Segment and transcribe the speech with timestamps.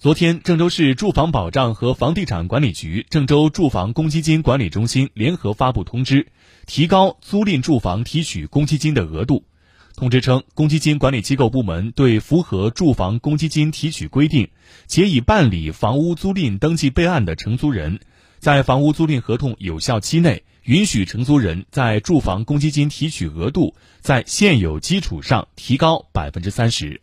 [0.00, 6.28] 昨天郑州市住房保障和房地产管理局郑州住房公积金管理中心联合发布通知
[6.66, 9.42] 提高租赁住房提取公积金的额度。
[9.96, 14.50] 通知称公积金管理机构部门对符合住房公积金提取规定
[14.86, 17.98] 且已办理房屋租赁登记备案的承租人
[18.38, 27.00] 在房屋租赁合同有效期内允许承租人在住房公积金提取额度在现有基础上提高百分之三十。